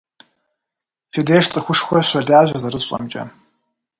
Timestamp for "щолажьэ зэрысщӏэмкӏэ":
2.09-3.23